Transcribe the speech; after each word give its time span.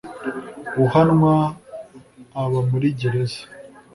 uhanwa 0.85 1.33
aba 2.41 2.59
muri 2.69 2.87
gereza 2.99 3.41